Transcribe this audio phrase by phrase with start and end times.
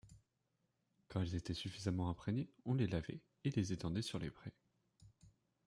[1.09, 4.55] Quand elles étaient suffisamment imprégnées, on les lavait et les étendait sur les prés.